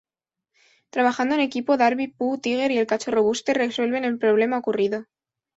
Trabajando 0.89 1.35
en 1.35 1.41
equipo, 1.41 1.77
Darby, 1.77 2.07
Pooh, 2.07 2.39
Tigger, 2.39 2.71
y 2.71 2.79
el 2.79 2.87
cachorro 2.87 3.21
Buster 3.21 3.55
resuelven 3.55 4.03
el 4.03 4.17
problema 4.17 4.57
ocurrido. 4.57 5.05